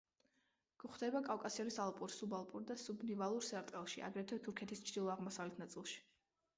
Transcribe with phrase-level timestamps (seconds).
[0.83, 6.01] გვხვდება კავკასიონის ალპურ, სუბალპურ და სუბნივალურ სარტყელში, აგრეთვე თურქეთის ჩრდილო-აღმოსავლეთ ნაწილში.